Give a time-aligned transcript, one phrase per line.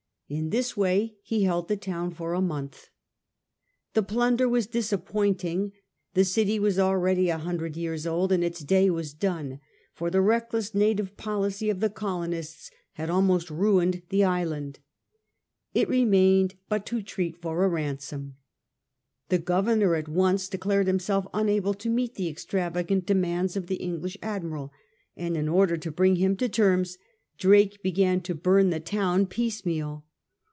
[0.33, 2.87] In this way he held the city for a month.
[3.93, 5.73] The plunder was disappointing.
[6.13, 9.59] The city was already a hundred years old, and its day was done;
[9.93, 14.79] for the reckless native policy of the colonists had almost ruined the island.
[15.73, 18.35] It remained but to treat for a ransom.
[19.27, 24.15] The Governor at once declared himself unable to meet the extravagant demands of the English
[24.21, 24.71] Admiral,
[25.17, 26.97] and in order to bring him to terms
[27.37, 30.05] Drake began to bum the town piecemeal.